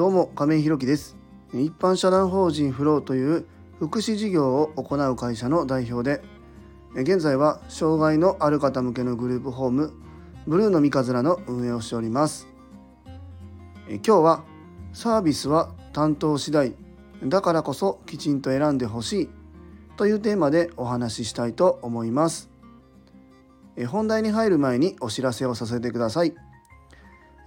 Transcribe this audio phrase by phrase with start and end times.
[0.00, 1.18] どうも亀井弘樹です。
[1.52, 3.44] 一般社団法人フローという
[3.80, 6.22] 福祉事業を行う会社の代表で
[6.94, 9.92] 現在は障害のある方向けのグループホーム
[10.46, 12.48] ブルーの三日面の運営をしております。
[13.88, 14.44] 今日は
[14.94, 16.74] サービスは担当次第
[17.22, 19.30] だからこそきちんと選んでほしい
[19.98, 22.48] というテーマでお話ししたいと思います。
[23.86, 26.32] 本題に入る前にお知らせをさせてください。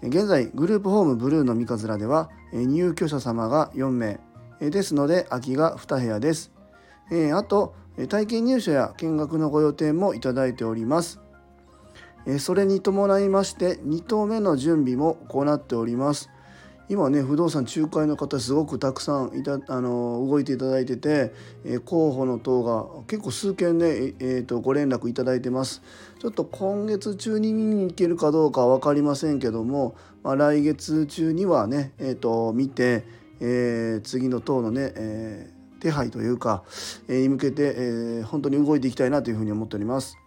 [0.06, 4.20] 現在グループホームブルーの三日面では入居者様が4名。
[4.60, 6.52] ですので空きが2部屋です。
[7.34, 7.74] あと
[8.10, 11.22] 体験入所や見学のご予定もいただいております。
[12.40, 16.30] それに伴いまして2棟目の準備も行っております。
[16.90, 21.34] 今ね不動産仲介の方すごくたくさんいたあの動いていただいてて、
[21.66, 23.86] え候補の等が結構数件ね、
[24.20, 25.82] えーと、ご連絡いただいてます
[26.20, 33.06] ちょっと今月中に見に行けるかどうかは分かりませんけども、まあ、来月中にはね、えーと、見て、
[33.40, 36.64] えー、次の等のね、えー、手配というか、
[37.08, 40.23] えー、に向けて、えー、本当に動いていきたいなというふうに思っております。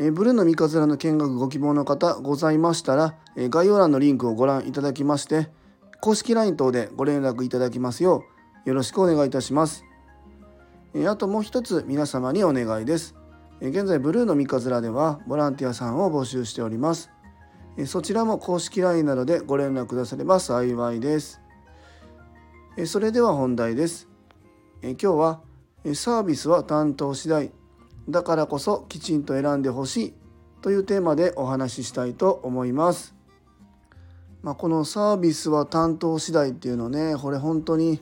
[0.00, 5.48] えブルーの三日面の見学ご希望の方ございましたら、え概要欄のリンクをご覧いただきまして
[6.00, 8.24] 公式 LINE 等でご連絡いただきますよ
[8.64, 9.84] うよろしくお願いいたします。
[10.94, 13.16] えあともう一つ皆様にお願いです。
[13.60, 17.10] え現在ブルーの三日面ではボランティアさんを募集しております。
[17.76, 21.40] えそちらも公式 LINE などでご連絡くだされば幸いです。
[22.76, 24.08] えそれでは本題です。
[24.82, 25.40] え今日は
[25.94, 27.50] サービスは担当次第
[28.08, 30.14] だからこそきちんと選んでほしい
[30.62, 33.14] というテーマでお話ししたいと思います。
[34.42, 38.00] まあ、このサービスは担当次第っていうのねこれ本当に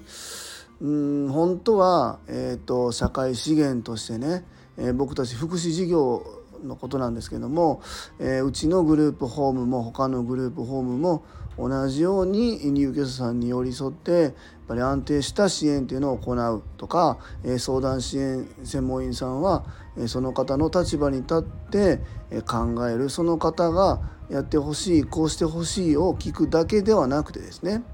[0.81, 4.45] うん本当は、えーと、社会資源としてね、
[4.77, 6.23] えー、僕たち福祉事業
[6.69, 7.81] のことなんですけども、
[8.19, 11.25] えー、うちのグループホームも他のグループホームも
[11.59, 14.33] 同じように入居者さんに寄り添ってやっ
[14.69, 19.65] ぱり安定した支援っていうのを行うとか、え相談支援専門員さんは
[19.97, 22.01] えその方の立場に立って
[22.31, 27.85] え考えるその方がやってほしいこうしてほしいを聞くだけではなくてですね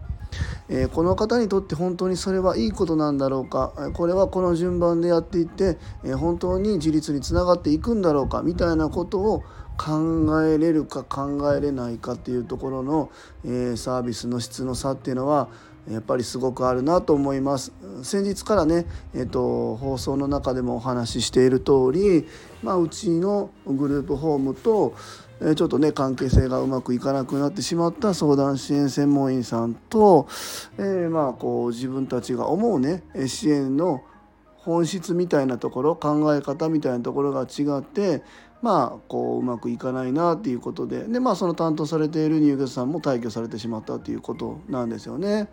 [0.69, 3.73] えこの方にとって本当にそれはいいことなんだろうか？
[3.95, 8.43] これはこの順番でやっていって、え本当に自立につながっていくんだろうか？
[8.43, 9.43] みたいなことを
[9.77, 13.11] 考えれるか考えれないかっていうところの、
[13.45, 15.49] えサービスの質の差っていうのは
[15.91, 17.73] やっぱりすごくあるなと思います。
[18.03, 22.27] 先日からね、えーと、放送の中でもお話ししている通り、
[22.63, 24.95] まあ、うちのグループホームと、
[25.45, 30.29] え、ちょっとね関係性がうまくいかなくなってしまった相談支援専門員さんと、
[30.79, 34.03] えー、まあこう自分たちが思うね支援の
[34.57, 38.23] 本質みたいなところ考え方みたいなところが違って
[38.63, 45.49] まあこううまくいかないなっていうことででまあその担当されている入居者さんも退去されてしまったっていうことなんですよね。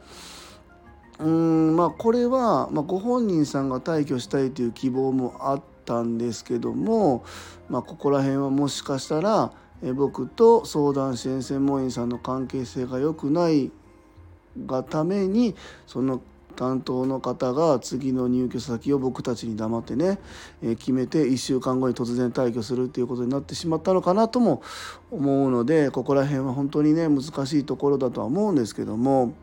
[1.20, 7.26] うんまあこれは、まあ、ご本人さんが退去したいという希望もあったんですけども、
[7.68, 9.52] まあ、ここら辺はもしかしたら
[9.96, 13.72] 僕と相談支援専門員さんの関係性が良くない
[14.66, 15.56] がために
[15.88, 16.22] その
[16.56, 20.20] 担当の方が次の入居先を僕たちに黙ってね、
[20.62, 24.62] え決めて1週間後に突然退去するっていうことになってしまったのかなとも
[25.10, 29.34] 思うのでここら辺は本当にね難しいところだとは思うんですけども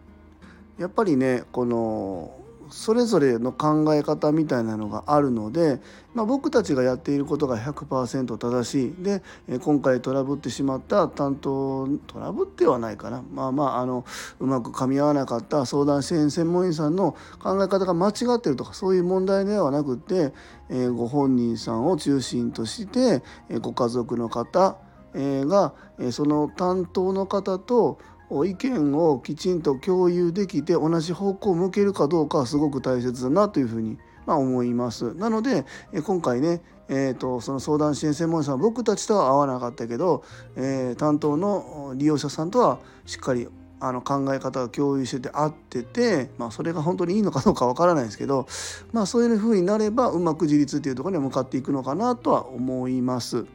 [0.79, 5.81] やっぱりねこのそれぞれの考え方みたいなのがあるので、
[6.15, 8.95] まあ、僕たちがやっていることが100%正しい。
[9.03, 9.23] で
[9.61, 13.23] 今回トラブってしまった担当トラブってはないかな。
[13.33, 14.05] まあまああの
[14.41, 20.33] うまく噛み合わなかった相談支援専門員さんの考え方が間違ってるとかそういう問題ではなくて、
[20.69, 24.79] えご本人さんを中心として、えご家族の方、
[25.15, 27.99] えが、えその担当の方と
[28.45, 35.15] 意見をきちんと共有できて同じ方向を向けるかどうかはすごく大切だなというふうにまあ思います。
[35.15, 35.65] なので
[36.05, 40.23] 今回ねえーと、その相談支援専門者は僕たちとは合わなかったけど、
[40.55, 43.49] えー、担当の利用者さんとはしっかり
[43.81, 48.47] あの考え方が共有してて合ってて、まあ、それが本当にいいのかどうかわからないですけど、
[48.93, 53.47] まあ、そういうふうになればうまく自立っていうところに向かっていくのかなとは思います。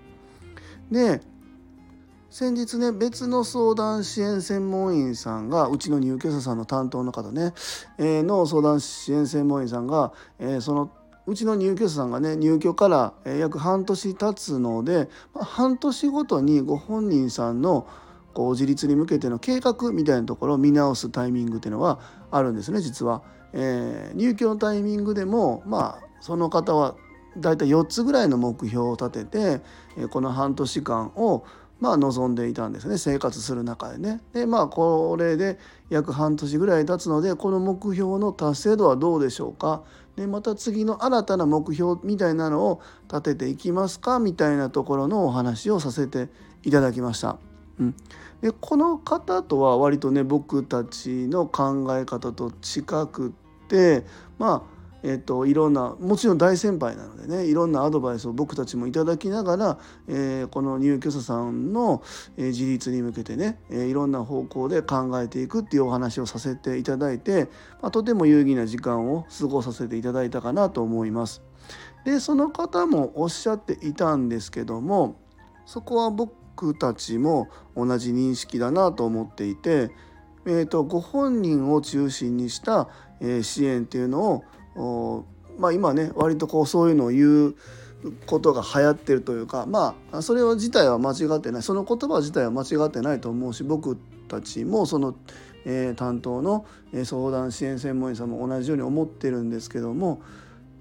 [0.92, 1.22] で
[2.32, 7.54] 先日ね別の相談支援専門員さんがうちの入居者さんの担当の方ね、
[7.98, 10.92] えー、の相談支援専門員さんが、えー、その
[11.28, 17.86] うちの入居者さんがね入居から約半年経つので半年ごとにご本人さんの
[18.34, 22.00] こう自立に向けての計画みたいなところを見直すタイミングっていうのは
[22.32, 23.24] あるんですね実は。
[23.54, 26.96] えー、入居のタイミングでもまあその方は
[27.38, 29.60] だいたい4つぐらいの目標を立て
[30.00, 31.44] てこの半年間を
[31.82, 34.22] まあ望んでいたんですね生活する中でね。
[34.34, 39.84] でまあこれで約半年ぐらい経つのでこの目標の達成度はどうでしょうか
[40.16, 42.82] でまた次の新たな目標みたいなのを
[43.12, 46.30] 立てていきますかみたいなところのお話をさせて
[46.64, 47.38] いただきました。
[47.80, 47.96] うん、
[48.42, 53.32] でこの方とは割とね僕たちの考え方と近くっ
[53.68, 54.06] て
[54.38, 62.04] まあえっと、いろんなもちろん大先輩なのでねいろんなアドバイスを僕たちもいただきながら、えー、この入居者さんの、
[62.38, 67.46] えー、自立に向けてね、えー、いろんな方向で考えていくっていうお話をさせていただいて、
[67.82, 71.42] まあ、とても有意義な時間を過ごさせていただいたかなと思います。
[72.06, 75.20] でその方もおっしゃっていたんですけども
[75.66, 79.92] そこは僕たちも同じ認識だなと思っていて、
[80.46, 82.90] えーと、ご本人を中心にした、
[83.20, 84.44] えー、支援っていうのを
[84.76, 87.56] まあ今ね割とこうそういうのを言う
[88.26, 93.98] ことが流行ってるというかまあそれ自体は間違ってないその言葉自体は間違ってないと思うし僕
[94.28, 95.16] たちもその、
[95.66, 96.66] えー、担当の
[97.04, 100.22] 相談支援専門員さんも同じように思ってるんですけども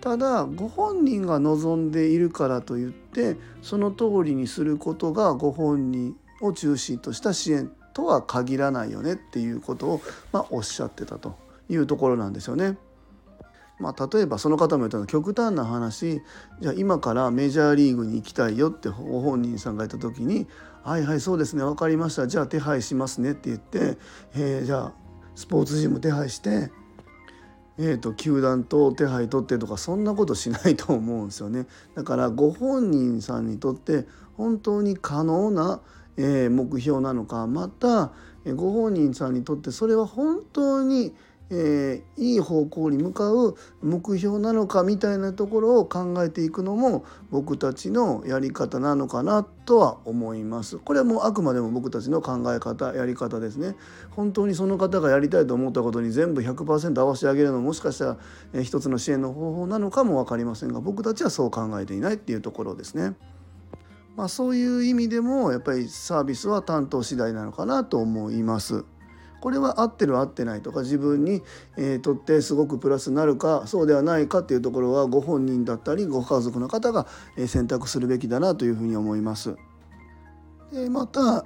[0.01, 10.01] ただご本人が望んでいるからといってその通りにすることがご本人を中心とした支援とは限らないよねっていうことを、
[10.33, 11.37] まあ、おっしゃってたと
[11.69, 12.79] いうところなんですよね。
[13.81, 16.23] まあ、例えばその方も言ったの極端な話
[16.61, 20.47] じゃあ今からメジャーリーグに行きたいよってご本人さんが言った時に
[20.85, 23.99] 「はいはいそうですね分かりましたじゃあ手配しますね」って言って、
[24.35, 24.93] えー、じゃあ
[25.35, 26.71] スポーツジム手配して、
[27.79, 31.67] えーと、球団と手配取ってとかそんなことしないと思うんですよね。
[31.95, 34.07] だからご本人さんにとって
[34.37, 35.81] 本当に可能な、
[36.19, 38.13] え、目標なのかまた
[38.55, 41.15] ご本人さんにとってそれは本当に
[41.51, 50.79] えー、いい方向に向かう目標なのかみたいなところを考えていくのも僕たちのやり方なのかなとは思います。
[50.79, 53.75] これはもうあくまでも僕たちの考え方やり方ですね。
[54.11, 58.17] 本当にその方がやりたいと思ったことに全部100%合わせてあげるのもしかしたら、
[58.53, 63.17] えー、一つの支援の方法なのかも分かりませんが僕たちはそう考えていないっていうところですね。
[64.17, 68.85] まあ、そういう意味でもやっぱりサービスは担当次第なのかなと思います。
[69.41, 71.43] これは合ってる合ってないとか自分に、
[71.77, 77.07] えー、とってすごくプラスになるかそうではないかっていうところはご本人だったりご家族の方が
[77.47, 79.57] 選択するべきだなというふうに思います。
[80.73, 81.45] でまた、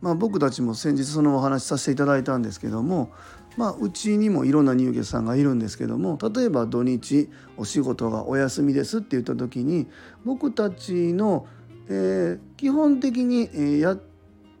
[0.00, 3.12] まあ、僕たちも先日そのお話しさせていただいたんですけども、
[3.56, 9.86] まあ、うちにもいろんな入居者さんがいるんですけども例えば土日お仕事がお休みですって言った時に
[10.24, 11.46] 僕たちの、
[11.88, 14.07] えー、基本的にやって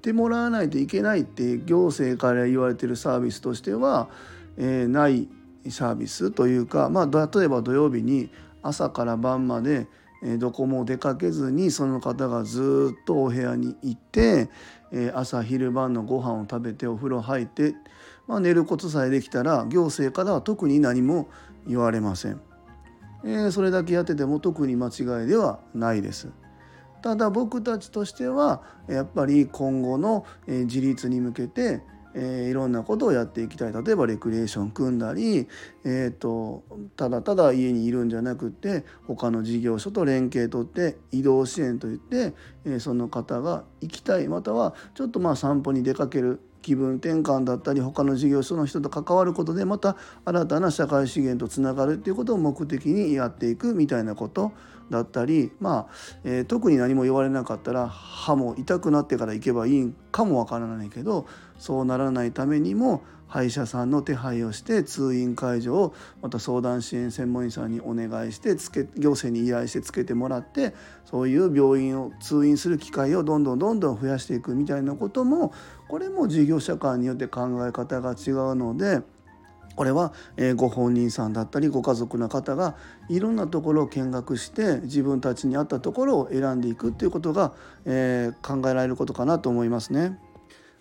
[0.08, 4.08] ってもらわないといけないって行政から言われてるサービスとしては、
[4.56, 5.28] えー、ない
[5.68, 8.30] サービスというか、まあ、例えば土曜日に
[8.62, 9.86] 朝から晩まで
[10.38, 14.48] どこも出かけずにその方がずっとお部屋にいて
[15.14, 17.74] 朝昼晩のご飯を食べてお風呂入って、
[18.26, 21.28] まあ、寝ることさえできたら行政からは特に何も
[21.66, 22.40] 言われません。
[23.24, 26.28] えそれだけやってても特に間違いではないです。
[27.02, 31.82] ただ僕たちとしてはやっぱり今後の自立に向けて
[32.14, 33.72] えー、いろんなことをやっていきたい。
[33.72, 35.46] 例えばレクリエーション組んだり、
[35.84, 36.64] えーと、
[36.96, 42.34] ただただ家にいるんじゃなくって他の事業所と連携取って移動支援といって、
[42.64, 44.28] えー、その方が行きたい。
[44.28, 54.52] またはちょっとまあ散歩に出かける気分転換だったり他の事業所の人と関わることでまた新たな社会資源とつながるっていうことを目的にやっていくみたいなこと。
[54.90, 61.26] だったりまあ、えー、特に何も言われなかったら歯も痛くなってから行けばいいんかもわからないけど
[61.58, 75.52] そうならないためにも歯医者さんの手配をして通院介助をまた相談支援専門員さんにお願いしてつけ行政に依頼してつけてもらってそういう病院を通院する機会をどんどんどんどん増やしていくみたいなことも
[75.88, 79.02] これも事業者間によって考え方が違うので。
[79.78, 82.74] これはえご本人さんだったりご家族の方が
[83.08, 87.52] いろんなところを見学して自分たちに合ったところを選んでいくっていうことが
[87.84, 90.18] え考えられることかなと思いますね。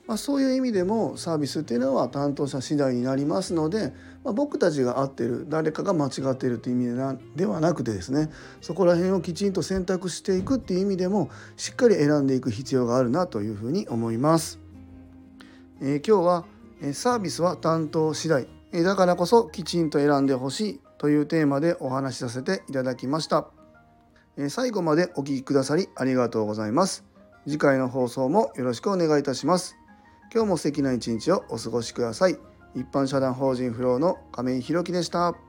[0.08, 14.58] まあ、そういう意味でもサービスっていうのは担当者次第になりますので、まあ、僕たちが合ってる誰かが間違ってるという意味ではなくてですねそこら辺をきちんと選択していくっていう意味でもしっかり選んでいく必要があるなというふうに思います。
[15.82, 23.48] えー、今日はサービスは担当次第だからこそきちんと選んでほしいというテーマでお話しさせていただきました。
[24.50, 27.06] 最後までお聴きくださりありがとうございます。
[27.46, 29.78] 次回の放送もよろしくお願いいたします。
[30.34, 32.38] 今日も素敵な一日をお過ごしください。
[32.76, 35.47] 一般社団法人フローの亀井弘樹でした。